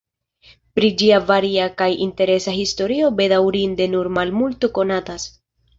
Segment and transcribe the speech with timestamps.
[0.77, 5.33] Pri ĝia varia kaj interesa historio bedaŭrinde nur malmulto konatas.